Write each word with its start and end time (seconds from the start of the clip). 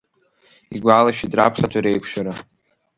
Игәалашәеит 0.75 1.33
раԥхьатәи 1.37 1.83
реиқәшәара. 1.83 2.33